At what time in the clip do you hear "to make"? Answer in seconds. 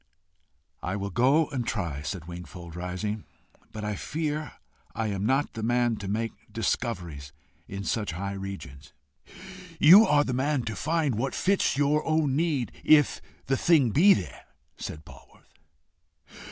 5.97-6.31